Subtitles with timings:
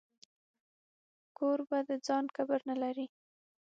[1.37, 3.05] کوربه د ځان کبر نه لري.